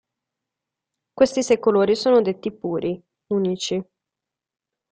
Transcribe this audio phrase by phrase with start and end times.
[1.13, 2.99] Questi sei colori sono detti "puri",
[3.33, 3.85] "unici".